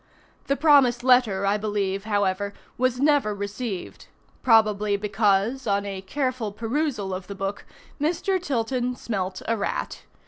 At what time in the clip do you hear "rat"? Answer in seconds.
9.55-10.01